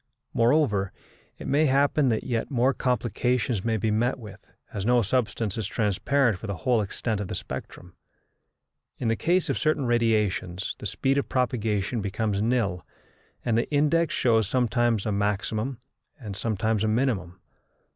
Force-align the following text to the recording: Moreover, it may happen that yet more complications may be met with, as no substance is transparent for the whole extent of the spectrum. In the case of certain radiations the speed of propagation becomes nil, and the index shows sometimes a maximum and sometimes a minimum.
Moreover, 0.33 0.91
it 1.37 1.45
may 1.45 1.67
happen 1.67 2.09
that 2.09 2.23
yet 2.23 2.49
more 2.49 2.73
complications 2.73 3.63
may 3.63 3.77
be 3.77 3.91
met 3.91 4.17
with, 4.17 4.43
as 4.73 4.83
no 4.83 5.03
substance 5.03 5.59
is 5.59 5.67
transparent 5.67 6.39
for 6.39 6.47
the 6.47 6.55
whole 6.55 6.81
extent 6.81 7.21
of 7.21 7.27
the 7.27 7.35
spectrum. 7.35 7.95
In 8.97 9.09
the 9.09 9.15
case 9.15 9.47
of 9.47 9.59
certain 9.59 9.85
radiations 9.85 10.75
the 10.79 10.87
speed 10.87 11.19
of 11.19 11.29
propagation 11.29 12.01
becomes 12.01 12.41
nil, 12.41 12.83
and 13.45 13.55
the 13.55 13.69
index 13.69 14.15
shows 14.15 14.47
sometimes 14.49 15.05
a 15.05 15.11
maximum 15.11 15.79
and 16.19 16.35
sometimes 16.35 16.83
a 16.83 16.87
minimum. 16.87 17.39